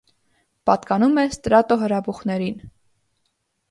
Պատկանում 0.69 1.21
է 1.25 1.27
ստրատոհրաբուխներին։ 1.33 2.61